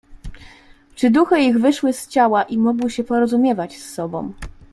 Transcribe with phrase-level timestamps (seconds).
[0.95, 4.33] "Czy duchy ich wyszły z ciała i mogły się porozumiewać z sobą."